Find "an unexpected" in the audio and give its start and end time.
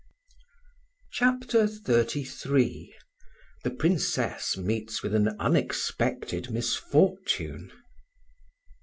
5.13-6.49